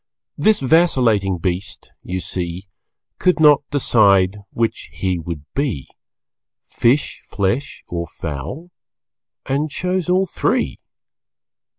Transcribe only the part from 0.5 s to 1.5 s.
vacillating